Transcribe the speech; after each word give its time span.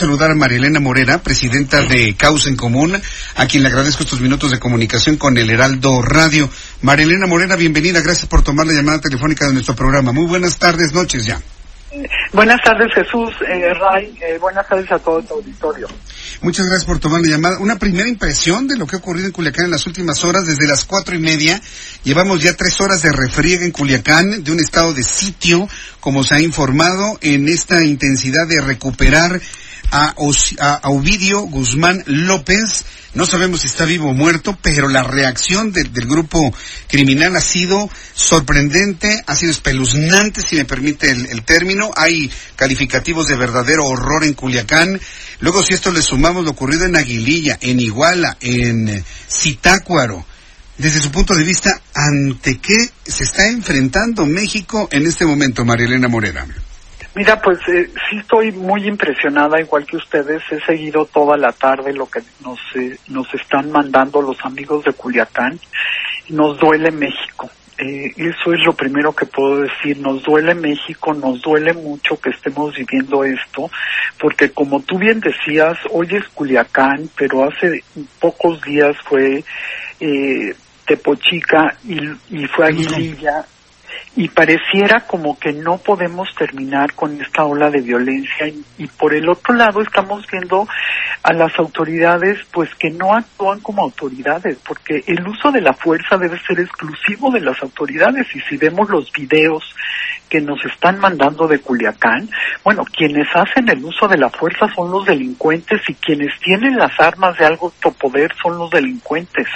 Saludar 0.00 0.30
a 0.30 0.34
Marielena 0.34 0.80
Morera, 0.80 1.18
presidenta 1.18 1.82
de 1.82 2.16
Causa 2.16 2.48
en 2.48 2.56
Común, 2.56 2.98
a 3.36 3.46
quien 3.46 3.62
le 3.62 3.68
agradezco 3.68 4.02
estos 4.02 4.22
minutos 4.22 4.50
de 4.50 4.58
comunicación 4.58 5.18
con 5.18 5.36
el 5.36 5.50
Heraldo 5.50 6.00
Radio. 6.00 6.48
Marielena 6.80 7.26
Morera, 7.26 7.54
bienvenida, 7.54 8.00
gracias 8.00 8.26
por 8.26 8.42
tomar 8.42 8.66
la 8.66 8.72
llamada 8.72 8.98
telefónica 8.98 9.46
de 9.46 9.52
nuestro 9.52 9.76
programa. 9.76 10.12
Muy 10.12 10.24
buenas 10.24 10.58
tardes, 10.58 10.94
noches 10.94 11.26
ya. 11.26 11.38
Buenas 12.32 12.62
tardes, 12.62 12.88
Jesús, 12.94 13.30
eh, 13.46 13.74
Ray, 13.74 14.16
eh, 14.22 14.38
buenas 14.40 14.66
tardes 14.66 14.90
a 14.90 14.98
todo 14.98 15.20
tu 15.20 15.34
auditorio. 15.34 15.86
Muchas 16.42 16.66
gracias 16.66 16.86
por 16.86 16.98
tomar 16.98 17.20
la 17.20 17.28
llamada. 17.28 17.58
Una 17.58 17.78
primera 17.78 18.08
impresión 18.08 18.66
de 18.66 18.76
lo 18.76 18.86
que 18.86 18.96
ha 18.96 18.98
ocurrido 18.98 19.26
en 19.26 19.32
Culiacán 19.32 19.66
en 19.66 19.70
las 19.72 19.86
últimas 19.86 20.24
horas, 20.24 20.46
desde 20.46 20.66
las 20.66 20.84
cuatro 20.84 21.14
y 21.14 21.18
media. 21.18 21.60
Llevamos 22.02 22.42
ya 22.42 22.54
tres 22.54 22.80
horas 22.80 23.02
de 23.02 23.12
refriega 23.12 23.64
en 23.64 23.72
Culiacán, 23.72 24.42
de 24.42 24.52
un 24.52 24.60
estado 24.60 24.94
de 24.94 25.02
sitio, 25.02 25.68
como 26.00 26.24
se 26.24 26.34
ha 26.34 26.40
informado, 26.40 27.18
en 27.20 27.48
esta 27.48 27.84
intensidad 27.84 28.46
de 28.48 28.60
recuperar 28.60 29.40
a, 29.90 30.14
a, 30.60 30.88
Ovidio 30.88 31.40
Guzmán 31.42 32.02
López. 32.06 32.84
No 33.12 33.26
sabemos 33.26 33.62
si 33.62 33.66
está 33.66 33.86
vivo 33.86 34.10
o 34.10 34.14
muerto, 34.14 34.56
pero 34.62 34.88
la 34.88 35.02
reacción 35.02 35.72
del 35.72 35.90
grupo 35.90 36.54
criminal 36.86 37.34
ha 37.34 37.40
sido 37.40 37.90
sorprendente, 38.14 39.24
ha 39.26 39.34
sido 39.34 39.50
espeluznante, 39.50 40.42
si 40.42 40.56
me 40.56 40.64
permite 40.64 41.10
el, 41.10 41.42
término. 41.42 41.90
Hay 41.96 42.30
calificativos 42.54 43.26
de 43.26 43.34
verdadero 43.34 43.84
horror 43.84 44.22
en 44.22 44.34
Culiacán. 44.34 45.00
Luego, 45.40 45.64
si 45.64 45.74
esto 45.74 45.90
le 45.90 46.02
sumamos 46.02 46.44
lo 46.44 46.52
ocurrido 46.52 46.84
en 46.84 46.94
Aguililla, 46.94 47.58
en 47.60 47.80
Iguala, 47.80 48.36
en 48.40 49.04
Zitácuaro, 49.28 50.24
desde 50.78 51.00
su 51.00 51.10
punto 51.10 51.34
de 51.34 51.42
vista, 51.42 51.82
¿ante 51.92 52.58
qué 52.58 52.90
se 53.04 53.24
está 53.24 53.48
enfrentando 53.48 54.24
México 54.24 54.88
en 54.92 55.06
este 55.06 55.26
momento, 55.26 55.64
María 55.64 55.86
Elena 55.86 56.06
Morera? 56.06 56.46
Mira, 57.14 57.40
pues 57.40 57.58
eh, 57.68 57.90
sí 58.08 58.18
estoy 58.18 58.52
muy 58.52 58.86
impresionada, 58.86 59.60
igual 59.60 59.84
que 59.84 59.96
ustedes. 59.96 60.42
He 60.50 60.60
seguido 60.60 61.06
toda 61.06 61.36
la 61.36 61.52
tarde 61.52 61.92
lo 61.92 62.06
que 62.08 62.20
nos, 62.44 62.60
eh, 62.76 62.96
nos 63.08 63.32
están 63.34 63.72
mandando 63.72 64.22
los 64.22 64.36
amigos 64.44 64.84
de 64.84 64.92
Culiacán. 64.92 65.58
Nos 66.28 66.58
duele 66.60 66.92
México. 66.92 67.50
Eh, 67.78 68.12
eso 68.16 68.52
es 68.52 68.64
lo 68.64 68.74
primero 68.74 69.12
que 69.12 69.26
puedo 69.26 69.62
decir. 69.62 69.98
Nos 69.98 70.22
duele 70.22 70.54
México, 70.54 71.12
nos 71.12 71.42
duele 71.42 71.72
mucho 71.72 72.20
que 72.20 72.30
estemos 72.30 72.76
viviendo 72.76 73.24
esto, 73.24 73.68
porque 74.20 74.52
como 74.52 74.80
tú 74.80 74.96
bien 74.96 75.18
decías, 75.18 75.78
hoy 75.90 76.06
es 76.12 76.28
Culiacán, 76.28 77.10
pero 77.16 77.44
hace 77.44 77.82
pocos 78.20 78.62
días 78.62 78.94
fue 79.04 79.42
eh, 79.98 80.54
Tepochica 80.86 81.76
y, 81.84 81.98
y 82.30 82.46
fue 82.46 82.66
Aguililla 82.66 83.44
y 84.16 84.28
pareciera 84.28 85.00
como 85.06 85.38
que 85.38 85.52
no 85.52 85.78
podemos 85.78 86.28
terminar 86.34 86.94
con 86.94 87.20
esta 87.20 87.44
ola 87.44 87.70
de 87.70 87.80
violencia 87.80 88.48
y, 88.78 88.86
por 88.86 89.14
el 89.14 89.28
otro 89.28 89.54
lado 89.54 89.80
estamos 89.80 90.26
viendo 90.30 90.66
a 91.22 91.32
las 91.32 91.56
autoridades 91.58 92.38
pues 92.50 92.74
que 92.74 92.90
no 92.90 93.14
actúan 93.14 93.60
como 93.60 93.82
autoridades 93.82 94.58
porque 94.66 95.04
el 95.06 95.26
uso 95.26 95.52
de 95.52 95.60
la 95.60 95.74
fuerza 95.74 96.16
debe 96.16 96.38
ser 96.40 96.60
exclusivo 96.60 97.30
de 97.30 97.40
las 97.40 97.62
autoridades 97.62 98.26
y 98.34 98.40
si 98.40 98.56
vemos 98.56 98.90
los 98.90 99.12
videos 99.12 99.62
que 100.28 100.40
nos 100.40 100.64
están 100.64 101.00
mandando 101.00 101.48
de 101.48 101.58
Culiacán, 101.58 102.30
bueno, 102.62 102.84
quienes 102.84 103.26
hacen 103.34 103.68
el 103.68 103.84
uso 103.84 104.06
de 104.06 104.16
la 104.16 104.30
fuerza 104.30 104.68
son 104.74 104.90
los 104.90 105.04
delincuentes 105.04 105.80
y 105.88 105.94
quienes 105.94 106.38
tienen 106.40 106.76
las 106.76 106.98
armas 107.00 107.36
de 107.36 107.46
algo 107.46 107.72
poder 107.98 108.32
son 108.40 108.56
los 108.56 108.70
delincuentes. 108.70 109.46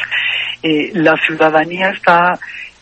Eh, 0.62 0.90
la 0.94 1.16
ciudadanía 1.26 1.90
está 1.90 2.38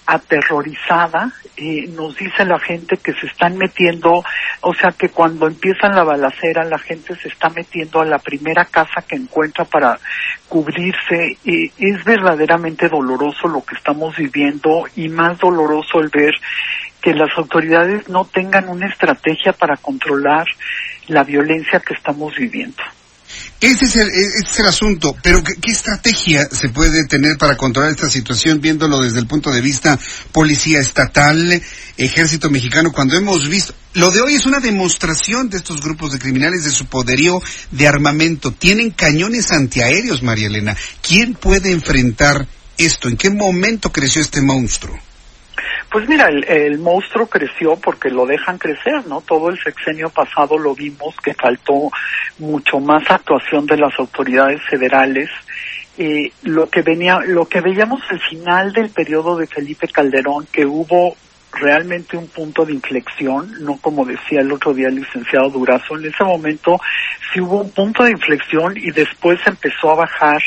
aterrorizada, 0.06 1.32
eh, 1.56 1.86
nos 1.88 2.16
dice 2.16 2.44
la 2.44 2.58
gente 2.58 2.96
que 2.96 3.12
se 3.12 3.26
están 3.26 3.56
metiendo, 3.56 4.24
o 4.60 4.74
sea 4.74 4.90
que 4.92 5.10
cuando 5.10 5.46
empiezan 5.46 5.94
la 5.94 6.02
balacera 6.02 6.64
la 6.64 6.78
gente 6.78 7.14
se 7.16 7.28
está 7.28 7.48
metiendo 7.50 8.00
a 8.00 8.04
la 8.04 8.18
primera 8.18 8.64
casa 8.64 9.02
que 9.06 9.16
encuentra 9.16 9.64
para 9.64 9.98
cubrirse. 10.48 11.38
Eh, 11.44 11.70
es 11.78 12.04
verdaderamente 12.04 12.88
doloroso 12.88 13.48
lo 13.48 13.64
que 13.64 13.74
estamos 13.74 14.16
viviendo 14.16 14.84
y 14.96 15.08
más 15.08 15.38
doloroso 15.38 16.00
el 16.00 16.08
ver 16.08 16.34
que 17.00 17.14
las 17.14 17.36
autoridades 17.36 18.08
no 18.08 18.24
tengan 18.24 18.68
una 18.68 18.86
estrategia 18.86 19.52
para 19.52 19.76
controlar 19.76 20.46
la 21.08 21.24
violencia 21.24 21.80
que 21.80 21.94
estamos 21.94 22.34
viviendo. 22.36 22.82
Ese 23.62 23.84
es 23.84 23.94
el, 23.94 24.08
ese 24.08 24.38
es 24.40 24.58
el 24.58 24.66
asunto, 24.66 25.16
pero 25.22 25.40
¿qué, 25.44 25.54
¿qué, 25.54 25.70
estrategia 25.70 26.48
se 26.50 26.68
puede 26.70 27.06
tener 27.06 27.38
para 27.38 27.56
controlar 27.56 27.92
esta 27.92 28.10
situación 28.10 28.60
viéndolo 28.60 29.00
desde 29.00 29.20
el 29.20 29.28
punto 29.28 29.52
de 29.52 29.60
vista 29.60 29.96
policía 30.32 30.80
estatal, 30.80 31.62
ejército 31.96 32.50
mexicano, 32.50 32.90
cuando 32.90 33.16
hemos 33.16 33.48
visto, 33.48 33.72
lo 33.94 34.10
de 34.10 34.20
hoy 34.20 34.34
es 34.34 34.46
una 34.46 34.58
demostración 34.58 35.48
de 35.48 35.58
estos 35.58 35.80
grupos 35.80 36.10
de 36.10 36.18
criminales 36.18 36.64
de 36.64 36.72
su 36.72 36.86
poderío 36.86 37.40
de 37.70 37.86
armamento, 37.86 38.50
tienen 38.50 38.90
cañones 38.90 39.52
antiaéreos, 39.52 40.24
María 40.24 40.48
Elena, 40.48 40.76
¿quién 41.00 41.34
puede 41.34 41.70
enfrentar 41.70 42.48
esto? 42.78 43.06
¿En 43.06 43.16
qué 43.16 43.30
momento 43.30 43.92
creció 43.92 44.22
este 44.22 44.42
monstruo? 44.42 44.98
Pues 45.92 46.08
mira, 46.08 46.30
el, 46.30 46.42
el, 46.44 46.78
monstruo 46.78 47.26
creció 47.26 47.76
porque 47.76 48.08
lo 48.08 48.24
dejan 48.24 48.56
crecer, 48.56 49.06
¿no? 49.06 49.20
Todo 49.20 49.50
el 49.50 49.62
sexenio 49.62 50.08
pasado 50.08 50.56
lo 50.56 50.74
vimos 50.74 51.14
que 51.22 51.34
faltó 51.34 51.90
mucho 52.38 52.80
más 52.80 53.02
actuación 53.10 53.66
de 53.66 53.76
las 53.76 53.92
autoridades 53.98 54.62
federales. 54.70 55.28
Eh, 55.98 56.32
lo 56.44 56.70
que 56.70 56.80
venía, 56.80 57.18
lo 57.26 57.46
que 57.46 57.60
veíamos 57.60 58.00
al 58.08 58.20
final 58.20 58.72
del 58.72 58.88
periodo 58.88 59.36
de 59.36 59.46
Felipe 59.46 59.86
Calderón, 59.88 60.46
que 60.50 60.64
hubo 60.64 61.14
realmente 61.52 62.16
un 62.16 62.28
punto 62.28 62.64
de 62.64 62.72
inflexión, 62.72 63.52
no 63.60 63.76
como 63.76 64.04
decía 64.04 64.40
el 64.40 64.52
otro 64.52 64.72
día 64.74 64.88
el 64.88 64.96
licenciado 64.96 65.50
Durazo, 65.50 65.96
en 65.98 66.06
ese 66.06 66.24
momento 66.24 66.80
sí 67.32 67.40
hubo 67.40 67.60
un 67.60 67.70
punto 67.70 68.04
de 68.04 68.12
inflexión 68.12 68.76
y 68.76 68.90
después 68.90 69.38
empezó 69.46 69.90
a 69.90 69.96
bajar 69.96 70.42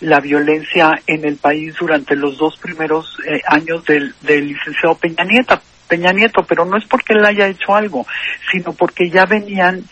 la 0.00 0.20
violencia 0.20 0.90
en 1.06 1.24
el 1.24 1.36
país 1.36 1.74
durante 1.78 2.16
los 2.16 2.36
dos 2.38 2.56
primeros 2.58 3.18
eh, 3.26 3.40
años 3.46 3.84
del, 3.84 4.14
del 4.22 4.48
licenciado 4.48 4.96
Peña 4.96 5.24
Nieto. 5.24 5.60
Peña 5.88 6.12
Nieto, 6.12 6.44
pero 6.46 6.64
no 6.64 6.76
es 6.76 6.84
porque 6.84 7.14
él 7.14 7.24
haya 7.24 7.46
hecho 7.46 7.74
algo, 7.74 8.06
sino 8.50 8.72
porque 8.72 9.08
ya 9.08 9.24
venían 9.24 9.82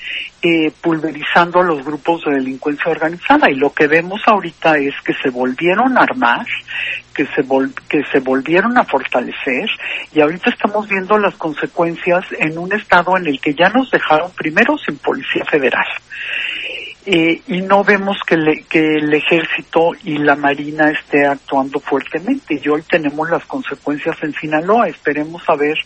eh, 0.42 0.70
pulverizando 0.80 1.60
a 1.60 1.64
los 1.64 1.84
grupos 1.84 2.22
de 2.24 2.34
delincuencia 2.34 2.90
organizada 2.90 3.50
y 3.50 3.54
lo 3.54 3.72
que 3.72 3.86
vemos 3.86 4.20
ahorita 4.26 4.76
es 4.76 4.94
que 5.04 5.14
se 5.14 5.30
volvieron 5.30 5.96
a 5.96 6.02
armar, 6.02 6.46
que 7.14 7.26
se, 7.26 7.42
vol 7.42 7.72
que 7.88 8.02
se 8.12 8.20
volvieron 8.20 8.76
a 8.76 8.84
fortalecer 8.84 9.68
y 10.12 10.20
ahorita 10.20 10.50
estamos 10.50 10.88
viendo 10.88 11.18
las 11.18 11.34
consecuencias 11.36 12.24
en 12.38 12.58
un 12.58 12.72
estado 12.72 13.16
en 13.16 13.26
el 13.26 13.40
que 13.40 13.54
ya 13.54 13.68
nos 13.70 13.90
dejaron 13.90 14.30
primero 14.32 14.76
sin 14.78 14.98
policía 14.98 15.44
federal. 15.44 15.86
Eh, 17.06 17.42
y 17.48 17.60
no 17.60 17.84
vemos 17.84 18.16
que, 18.26 18.36
le, 18.36 18.62
que 18.64 18.96
el 18.96 19.12
ejército 19.12 19.90
y 20.04 20.16
la 20.16 20.36
marina 20.36 20.90
esté 20.90 21.26
actuando 21.26 21.78
fuertemente. 21.80 22.60
Y 22.62 22.68
hoy 22.68 22.82
tenemos 22.82 23.28
las 23.28 23.44
consecuencias 23.44 24.16
en 24.22 24.32
Sinaloa. 24.34 24.88
Esperemos 24.88 25.42
a 25.48 25.56
ver 25.56 25.76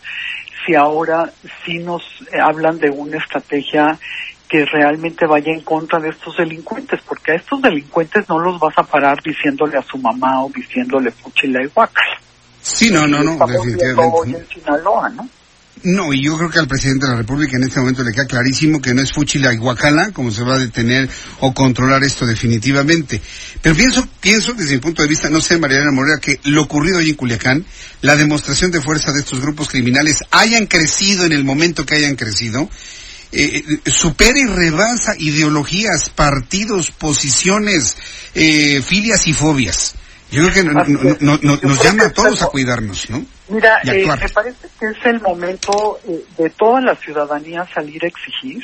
si 0.65 0.75
ahora 0.75 1.31
sí 1.65 1.79
nos 1.79 2.03
hablan 2.41 2.79
de 2.79 2.89
una 2.89 3.17
estrategia 3.17 3.97
que 4.47 4.65
realmente 4.65 5.27
vaya 5.27 5.53
en 5.53 5.61
contra 5.61 5.99
de 5.99 6.09
estos 6.09 6.35
delincuentes, 6.37 6.99
porque 7.07 7.33
a 7.33 7.35
estos 7.35 7.61
delincuentes 7.61 8.27
no 8.27 8.39
los 8.39 8.59
vas 8.59 8.73
a 8.77 8.83
parar 8.83 9.21
diciéndole 9.23 9.77
a 9.77 9.83
su 9.83 9.97
mamá 9.99 10.43
o 10.43 10.49
diciéndole 10.49 11.11
fuchila 11.11 11.61
y 11.61 11.67
guacal. 11.67 12.07
Sí, 12.61 12.89
no, 12.91 13.07
no, 13.07 13.23
no, 13.23 13.37
definitivamente. 13.45 14.17
Hoy 14.17 14.35
en 14.35 14.47
Sinaloa, 14.47 15.09
¿no? 15.09 15.29
No, 15.83 16.13
y 16.13 16.21
yo 16.23 16.37
creo 16.37 16.49
que 16.49 16.59
al 16.59 16.67
presidente 16.67 17.05
de 17.05 17.13
la 17.13 17.17
República 17.19 17.55
en 17.55 17.63
este 17.63 17.79
momento 17.79 18.03
le 18.03 18.11
queda 18.11 18.25
clarísimo 18.25 18.81
que 18.81 18.93
no 18.93 19.01
es 19.01 19.13
Fuchila 19.13 19.53
y 19.53 19.57
Guacala 19.57 20.11
como 20.11 20.29
se 20.29 20.43
va 20.43 20.55
a 20.55 20.59
detener 20.59 21.09
o 21.39 21.53
controlar 21.53 22.03
esto 22.03 22.25
definitivamente. 22.25 23.21
Pero 23.61 23.75
pienso, 23.75 24.05
pienso 24.19 24.53
desde 24.53 24.73
mi 24.73 24.81
punto 24.81 25.01
de 25.01 25.07
vista, 25.07 25.29
no 25.29 25.39
sé, 25.39 25.57
Mariana 25.57 25.91
Morera, 25.91 26.19
que 26.19 26.39
lo 26.43 26.63
ocurrido 26.63 26.97
hoy 26.97 27.09
en 27.09 27.15
Culiacán, 27.15 27.65
la 28.01 28.17
demostración 28.17 28.71
de 28.71 28.81
fuerza 28.81 29.13
de 29.13 29.21
estos 29.21 29.39
grupos 29.39 29.69
criminales 29.69 30.17
hayan 30.31 30.65
crecido 30.65 31.25
en 31.25 31.31
el 31.31 31.45
momento 31.45 31.85
que 31.85 31.95
hayan 31.95 32.17
crecido, 32.17 32.69
eh, 33.31 33.63
supera 33.85 34.37
y 34.37 34.45
rebasa 34.45 35.13
ideologías, 35.17 36.09
partidos, 36.09 36.91
posiciones, 36.91 37.95
eh, 38.35 38.81
filias 38.81 39.27
y 39.27 39.33
fobias 39.33 39.95
Yo 40.31 40.43
creo 40.43 40.53
que 40.53 41.67
nos 41.67 41.83
llama 41.83 42.03
a 42.03 42.13
todos 42.13 42.43
a 42.43 42.47
cuidarnos, 42.47 43.09
¿no? 43.09 43.25
Mira, 43.49 43.81
eh, 43.83 44.05
me 44.05 44.29
parece 44.29 44.67
que 44.79 44.85
es 44.85 45.05
el 45.05 45.21
momento 45.21 45.99
eh, 46.07 46.23
de 46.37 46.49
toda 46.51 46.81
la 46.81 46.95
ciudadanía 46.95 47.67
salir 47.73 48.03
a 48.05 48.07
exigir 48.07 48.61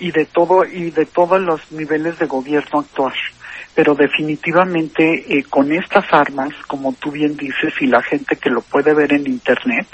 y 0.00 0.10
de 0.10 0.26
todo 0.26 0.64
y 0.64 0.90
de 0.90 1.06
todos 1.06 1.40
los 1.40 1.60
niveles 1.70 2.18
de 2.18 2.26
gobierno 2.26 2.80
actuar. 2.80 3.14
Pero 3.74 3.94
definitivamente 3.94 5.24
eh, 5.28 5.44
con 5.44 5.70
estas 5.72 6.04
armas, 6.10 6.50
como 6.66 6.92
tú 6.94 7.12
bien 7.12 7.36
dices, 7.36 7.74
y 7.80 7.86
la 7.86 8.02
gente 8.02 8.36
que 8.36 8.50
lo 8.50 8.62
puede 8.62 8.94
ver 8.94 9.12
en 9.12 9.26
Internet, 9.26 9.86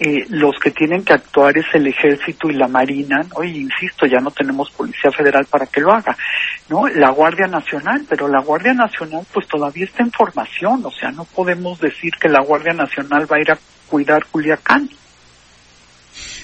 eh, 0.00 0.26
los 0.30 0.58
que 0.58 0.72
tienen 0.72 1.04
que 1.04 1.12
actuar 1.12 1.56
es 1.56 1.66
el 1.74 1.86
ejército 1.86 2.50
y 2.50 2.54
la 2.54 2.66
marina, 2.66 3.24
oye, 3.34 3.58
insisto, 3.58 4.04
ya 4.06 4.18
no 4.18 4.32
tenemos 4.32 4.68
policía 4.72 5.12
federal 5.12 5.46
para 5.46 5.66
que 5.66 5.80
lo 5.80 5.92
haga, 5.92 6.16
¿no? 6.68 6.88
La 6.88 7.10
Guardia 7.10 7.46
Nacional, 7.46 8.04
pero 8.08 8.28
la 8.28 8.40
Guardia 8.40 8.74
Nacional 8.74 9.26
pues 9.32 9.46
todavía 9.46 9.84
está 9.84 10.02
en 10.02 10.12
formación, 10.12 10.84
o 10.84 10.90
sea, 10.90 11.10
no 11.10 11.24
podemos 11.24 11.80
decir 11.80 12.12
que 12.20 12.28
la 12.28 12.42
Guardia 12.42 12.72
Nacional 12.72 13.30
va 13.30 13.36
a 13.36 13.40
ir 13.40 13.50
a 13.50 13.58
cuidar 13.88 14.24
Culiacán. 14.26 14.88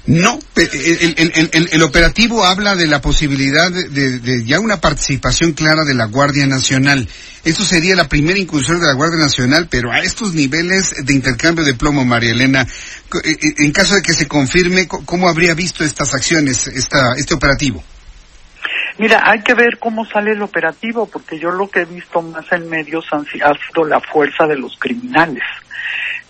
No, 0.06 0.38
el, 0.56 1.82
operativo 1.82 2.46
habla 2.46 2.74
de 2.76 2.86
la 2.86 3.02
posibilidad 3.02 3.70
de, 3.70 4.42
ya 4.46 4.58
una 4.58 4.80
participación 4.80 5.52
clara 5.52 5.84
de 5.84 5.94
la 5.94 6.06
Guardia 6.06 6.46
Nacional. 6.46 7.06
Eso 7.44 7.64
sería 7.64 7.94
la 7.94 8.08
primera 8.08 8.38
incursión 8.38 8.80
de 8.80 8.86
la 8.86 8.94
Guardia 8.94 9.18
Nacional, 9.18 9.68
pero 9.70 9.92
a 9.92 10.00
estos 10.00 10.32
niveles 10.32 10.94
de 11.04 11.12
intercambio 11.12 11.62
de 11.62 11.74
plomo, 11.74 12.06
María 12.06 12.30
Elena, 12.32 12.62
eh, 12.62 13.30
eh, 13.30 13.54
en 13.58 13.70
caso 13.70 13.96
de 13.96 14.02
que 14.02 14.14
se 14.14 14.26
confirme, 14.26 14.88
¿cómo 14.88 15.28
habría 15.28 15.52
visto 15.52 15.84
estas 15.84 16.14
acciones, 16.14 16.68
esta, 16.68 17.12
este 17.18 17.34
operativo? 17.34 17.84
Mira, 18.98 19.22
hay 19.24 19.40
que 19.42 19.54
ver 19.54 19.78
cómo 19.78 20.04
sale 20.04 20.32
el 20.32 20.42
operativo, 20.42 21.06
porque 21.06 21.38
yo 21.38 21.50
lo 21.50 21.68
que 21.68 21.80
he 21.80 21.84
visto 21.84 22.20
más 22.20 22.50
en 22.52 22.68
medios 22.68 23.06
ha 23.12 23.22
sido 23.22 23.84
la 23.84 24.00
fuerza 24.00 24.46
de 24.46 24.58
los 24.58 24.76
criminales. 24.76 25.44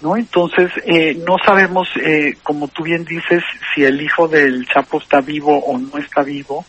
¿no? 0.02 0.16
Entonces, 0.16 0.70
eh, 0.84 1.16
no 1.26 1.36
sabemos, 1.44 1.88
eh, 1.96 2.36
como 2.42 2.68
tú 2.68 2.84
bien 2.84 3.04
dices, 3.04 3.42
si 3.74 3.84
el 3.84 4.00
hijo 4.00 4.28
del 4.28 4.66
Chapo 4.66 4.98
está 4.98 5.20
vivo 5.20 5.58
o 5.58 5.78
no 5.78 5.98
está 5.98 6.22
vivo. 6.22 6.64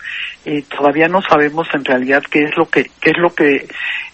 Eh, 0.45 0.63
todavía 0.63 1.07
no 1.07 1.21
sabemos 1.21 1.67
en 1.73 1.83
realidad 1.83 2.23
qué 2.29 2.43
es 2.43 2.57
lo 2.57 2.67
que, 2.69 2.89
qué 3.01 3.11
es 3.11 3.17
lo 3.17 3.33
que 3.35 3.67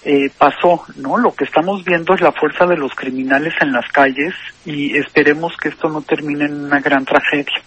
eh, 0.03 0.29
pasó, 0.37 0.83
¿no? 0.97 1.17
Lo 1.17 1.33
que 1.33 1.45
estamos 1.45 1.83
viendo 1.85 2.13
es 2.13 2.21
la 2.21 2.31
fuerza 2.31 2.65
de 2.65 2.77
los 2.77 2.93
criminales 2.95 3.53
en 3.61 3.71
las 3.71 3.87
calles 3.91 4.33
y 4.65 4.97
esperemos 4.97 5.55
que 5.57 5.69
esto 5.69 5.87
no 5.87 6.01
termine 6.01 6.45
en 6.45 6.65
una 6.65 6.79
gran 6.79 7.05
tragedia. 7.05 7.61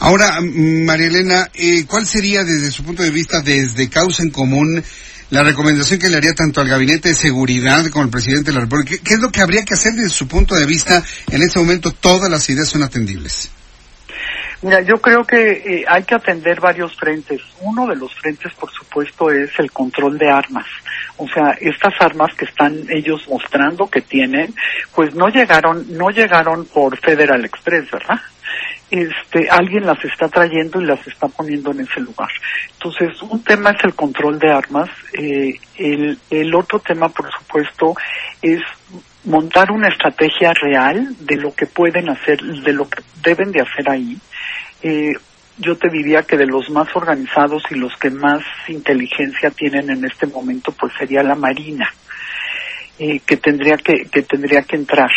Ahora, 0.00 0.38
María 0.40 1.06
Elena, 1.06 1.50
eh, 1.54 1.84
¿cuál 1.86 2.06
sería 2.06 2.44
desde 2.44 2.70
su 2.70 2.84
punto 2.84 3.02
de 3.02 3.10
vista, 3.10 3.40
desde 3.40 3.88
Causa 3.88 4.22
en 4.22 4.30
Común, 4.30 4.82
la 5.30 5.42
recomendación 5.42 5.98
que 5.98 6.08
le 6.08 6.16
haría 6.16 6.34
tanto 6.34 6.60
al 6.60 6.68
Gabinete 6.68 7.08
de 7.08 7.14
Seguridad 7.14 7.84
como 7.90 8.04
al 8.04 8.10
presidente 8.10 8.50
de 8.50 8.54
la 8.54 8.60
República. 8.62 8.96
¿Qué, 9.02 9.14
es 9.14 9.20
lo 9.20 9.30
que 9.30 9.40
habría 9.40 9.64
que 9.64 9.74
hacer 9.74 9.92
desde 9.92 10.10
su 10.10 10.28
punto 10.28 10.54
de 10.54 10.66
vista? 10.66 11.02
En 11.30 11.42
este 11.42 11.58
momento 11.58 11.90
todas 11.90 12.30
las 12.30 12.48
ideas 12.50 12.68
son 12.68 12.82
atendibles. 12.82 13.50
Mira, 14.62 14.80
yo 14.80 14.94
creo 14.94 15.24
que 15.24 15.50
eh, 15.52 15.84
hay 15.86 16.04
que 16.04 16.14
atender 16.14 16.60
varios 16.60 16.96
frentes. 16.96 17.40
Uno 17.60 17.86
de 17.86 17.96
los 17.96 18.14
frentes, 18.14 18.52
por 18.54 18.70
supuesto, 18.70 19.30
es 19.30 19.50
el 19.58 19.70
control 19.72 20.16
de 20.16 20.30
armas. 20.30 20.66
O 21.16 21.28
sea, 21.28 21.50
estas 21.60 21.92
armas 22.00 22.32
que 22.34 22.46
están 22.46 22.86
ellos 22.88 23.26
mostrando 23.28 23.88
que 23.88 24.00
tienen, 24.00 24.54
pues 24.94 25.14
no 25.14 25.28
llegaron, 25.28 25.84
no 25.90 26.10
llegaron 26.10 26.64
por 26.66 26.96
Federal 26.98 27.44
Express, 27.44 27.90
¿verdad? 27.90 28.20
Este, 28.94 29.48
alguien 29.50 29.86
las 29.86 30.02
está 30.04 30.28
trayendo 30.28 30.80
y 30.80 30.86
las 30.86 31.04
está 31.06 31.26
poniendo 31.26 31.72
en 31.72 31.80
ese 31.80 32.00
lugar. 32.00 32.28
Entonces, 32.74 33.20
un 33.22 33.42
tema 33.42 33.70
es 33.70 33.82
el 33.84 33.94
control 33.94 34.38
de 34.38 34.52
armas. 34.52 34.88
Eh, 35.12 35.58
el, 35.78 36.16
el 36.30 36.54
otro 36.54 36.78
tema, 36.78 37.08
por 37.08 37.28
supuesto, 37.32 37.94
es 38.40 38.60
montar 39.24 39.72
una 39.72 39.88
estrategia 39.88 40.52
real 40.54 41.16
de 41.18 41.36
lo 41.36 41.52
que 41.52 41.66
pueden 41.66 42.08
hacer, 42.08 42.40
de 42.40 42.72
lo 42.72 42.88
que 42.88 43.02
deben 43.20 43.50
de 43.50 43.62
hacer 43.62 43.90
ahí. 43.90 44.16
Eh, 44.82 45.12
yo 45.58 45.76
te 45.76 45.88
diría 45.88 46.22
que 46.22 46.36
de 46.36 46.46
los 46.46 46.70
más 46.70 46.94
organizados 46.94 47.64
y 47.70 47.74
los 47.74 47.96
que 47.96 48.10
más 48.10 48.42
inteligencia 48.68 49.50
tienen 49.50 49.90
en 49.90 50.04
este 50.04 50.26
momento, 50.26 50.72
pues 50.72 50.92
sería 50.98 51.22
la 51.22 51.34
Marina, 51.34 51.92
eh, 52.98 53.20
que 53.26 53.36
tendría 53.38 53.76
que, 53.76 54.04
que 54.04 54.22
tendría 54.22 54.62
que 54.62 54.76
entrar. 54.76 55.10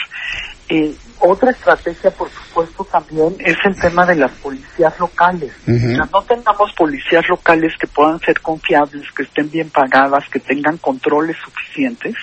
Eh, 0.70 0.94
otra 1.20 1.52
estrategia, 1.52 2.12
por 2.12 2.30
supuesto, 2.30 2.84
también 2.86 3.36
es 3.40 3.58
el 3.66 3.76
tema 3.80 4.06
de 4.06 4.16
las 4.16 4.32
policías 4.34 5.00
locales. 5.00 5.52
O 5.64 5.72
sea, 5.72 6.08
no 6.12 6.22
tengamos 6.24 6.74
policías 6.74 7.28
locales 7.30 7.74
que 7.80 7.88
puedan 7.88 8.20
ser 8.20 8.40
confiables, 8.42 9.12
que 9.16 9.24
estén 9.24 9.50
bien 9.50 9.70
pagadas, 9.70 10.28
que 10.30 10.40
tengan 10.40 10.78
controles 10.78 11.38
suficientes, 11.44 12.16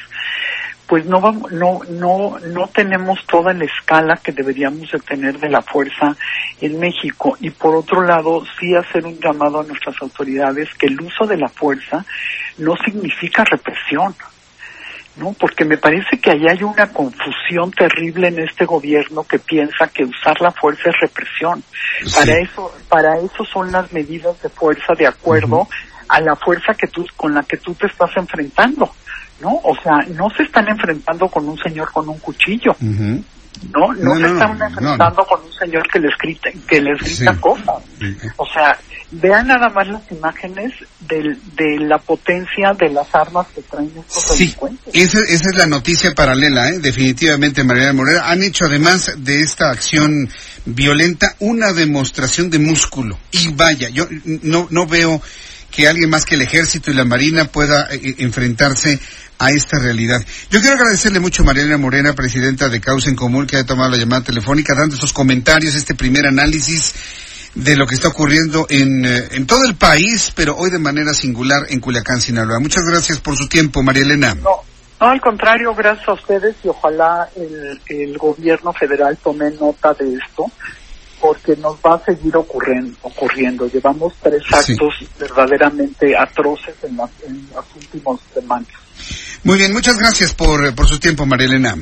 pues 0.86 1.06
no 1.06 1.20
vamos, 1.20 1.50
no, 1.52 1.80
no, 1.88 2.38
no 2.38 2.68
tenemos 2.68 3.24
toda 3.26 3.52
la 3.54 3.64
escala 3.64 4.16
que 4.22 4.32
deberíamos 4.32 4.90
de 4.92 4.98
tener 5.00 5.38
de 5.38 5.48
la 5.48 5.62
fuerza 5.62 6.14
en 6.60 6.78
México. 6.78 7.36
Y 7.40 7.50
por 7.50 7.74
otro 7.74 8.02
lado, 8.02 8.42
sí 8.58 8.74
hacer 8.74 9.06
un 9.06 9.18
llamado 9.18 9.60
a 9.60 9.64
nuestras 9.64 9.96
autoridades 10.02 10.68
que 10.78 10.86
el 10.86 11.00
uso 11.00 11.26
de 11.26 11.38
la 11.38 11.48
fuerza 11.48 12.04
no 12.58 12.74
significa 12.84 13.44
represión. 13.44 14.14
¿No? 15.16 15.32
Porque 15.32 15.64
me 15.64 15.78
parece 15.78 16.18
que 16.18 16.30
ahí 16.30 16.46
hay 16.48 16.62
una 16.62 16.88
confusión 16.88 17.70
terrible 17.70 18.28
en 18.28 18.40
este 18.40 18.64
gobierno 18.64 19.24
que 19.24 19.38
piensa 19.38 19.88
que 19.88 20.04
usar 20.04 20.40
la 20.40 20.50
fuerza 20.50 20.90
es 20.90 21.00
represión. 21.00 21.62
Para 22.14 22.38
eso, 22.38 22.74
para 22.88 23.18
eso 23.18 23.44
son 23.44 23.70
las 23.70 23.92
medidas 23.92 24.40
de 24.42 24.48
fuerza 24.48 24.94
de 24.98 25.06
acuerdo 25.06 25.68
a 26.08 26.20
la 26.20 26.36
fuerza 26.36 26.74
que 26.74 26.88
tú, 26.88 27.06
con 27.16 27.34
la 27.34 27.42
que 27.42 27.56
tú 27.56 27.74
te 27.74 27.86
estás 27.86 28.10
enfrentando, 28.16 28.90
¿no? 29.40 29.60
O 29.62 29.74
sea, 29.82 29.98
no 30.10 30.28
se 30.30 30.42
están 30.42 30.68
enfrentando 30.68 31.28
con 31.28 31.48
un 31.48 31.58
señor 31.58 31.92
con 31.92 32.08
un 32.08 32.18
cuchillo. 32.18 32.76
¿No? 33.72 33.92
No, 33.94 34.16
se 34.16 34.26
están 34.26 34.60
enfrentando 34.60 35.24
con 35.24 35.42
un 35.42 35.52
señor 35.52 35.86
que 35.88 35.98
les 36.00 36.16
grita, 36.18 36.50
que 36.68 36.80
les 36.80 37.00
grita 37.00 37.36
cosas. 37.40 37.82
O 38.36 38.46
sea, 38.46 38.78
vean 39.10 39.46
nada 39.46 39.68
más 39.68 39.86
las 39.88 40.10
imágenes 40.10 40.72
de 41.00 41.78
la 41.80 41.98
potencia 41.98 42.72
de 42.78 42.90
las 42.90 43.14
armas 43.14 43.46
que 43.54 43.62
traen 43.62 43.92
estos 43.96 44.38
delincuentes. 44.38 44.94
Esa, 44.94 45.18
esa 45.20 45.50
es 45.50 45.56
la 45.56 45.66
noticia 45.66 46.12
paralela, 46.14 46.68
¿eh? 46.68 46.78
definitivamente, 46.78 47.64
María 47.64 47.92
Morera. 47.92 48.30
Han 48.30 48.42
hecho 48.42 48.66
además 48.66 49.12
de 49.18 49.40
esta 49.40 49.70
acción 49.70 50.28
violenta 50.64 51.34
una 51.40 51.72
demostración 51.72 52.50
de 52.50 52.58
músculo. 52.58 53.18
Y 53.30 53.52
vaya, 53.52 53.88
yo 53.88 54.06
no, 54.42 54.66
no 54.70 54.86
veo 54.86 55.20
que 55.74 55.88
alguien 55.88 56.08
más 56.08 56.24
que 56.24 56.36
el 56.36 56.42
ejército 56.42 56.92
y 56.92 56.94
la 56.94 57.04
marina 57.04 57.46
pueda 57.46 57.88
eh, 57.90 58.00
eh, 58.02 58.14
enfrentarse 58.18 59.00
a 59.38 59.50
esta 59.50 59.78
realidad. 59.78 60.20
Yo 60.50 60.60
quiero 60.60 60.76
agradecerle 60.76 61.20
mucho 61.20 61.42
a 61.42 61.46
Mariana 61.46 61.78
Morena, 61.78 62.14
presidenta 62.14 62.68
de 62.68 62.80
Causa 62.80 63.10
en 63.10 63.16
Común, 63.16 63.46
que 63.46 63.56
ha 63.56 63.66
tomado 63.66 63.90
la 63.90 63.96
llamada 63.96 64.22
telefónica, 64.22 64.74
dando 64.74 64.94
estos 64.94 65.12
comentarios, 65.12 65.74
este 65.74 65.94
primer 65.94 66.26
análisis 66.26 66.94
de 67.54 67.76
lo 67.76 67.86
que 67.86 67.94
está 67.94 68.08
ocurriendo 68.08 68.66
en, 68.68 69.04
eh, 69.04 69.28
en 69.32 69.46
todo 69.46 69.64
el 69.64 69.76
país, 69.76 70.32
pero 70.34 70.56
hoy 70.56 70.70
de 70.70 70.78
manera 70.78 71.14
singular 71.14 71.62
en 71.68 71.80
Culiacán, 71.80 72.20
Sinaloa. 72.20 72.58
Muchas 72.58 72.84
gracias 72.84 73.20
por 73.20 73.36
su 73.36 73.48
tiempo, 73.48 73.82
María 73.82 74.02
Elena. 74.02 74.34
No, 74.34 74.62
no 75.00 75.06
al 75.06 75.20
contrario, 75.20 75.74
gracias 75.74 76.08
a 76.08 76.12
ustedes 76.14 76.56
y 76.64 76.68
ojalá 76.68 77.28
el, 77.36 77.80
el 77.88 78.18
gobierno 78.18 78.72
federal 78.72 79.16
tome 79.22 79.50
nota 79.52 79.94
de 79.94 80.14
esto 80.14 80.50
porque 81.24 81.56
nos 81.56 81.76
va 81.76 81.94
a 81.94 82.04
seguir 82.04 82.36
ocurriendo. 82.36 82.94
ocurriendo. 83.00 83.66
Llevamos 83.66 84.12
tres 84.22 84.42
actos 84.52 84.92
verdaderamente 85.18 86.14
atroces 86.14 86.74
en, 86.82 86.98
las, 86.98 87.10
en 87.26 87.48
las 87.54 87.64
últimas 87.74 88.20
semanas. 88.34 88.68
Muy 89.42 89.56
bien, 89.56 89.72
muchas 89.72 89.96
gracias 89.96 90.34
por, 90.34 90.74
por 90.74 90.86
su 90.86 91.00
tiempo, 91.00 91.24
María 91.24 91.46
Elena. 91.46 91.76